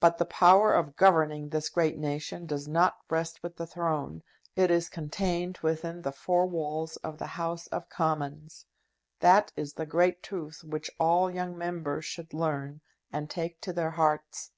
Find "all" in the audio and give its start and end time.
10.98-11.30